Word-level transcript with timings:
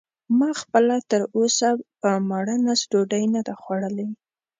ما 0.37 0.49
خپله 0.61 0.95
تراوسه 1.09 1.69
په 2.01 2.09
ماړه 2.29 2.55
نس 2.65 2.81
ډوډۍ 2.91 3.23
نه 3.33 3.41
ده 3.47 3.53
خوړلې. 3.61 4.07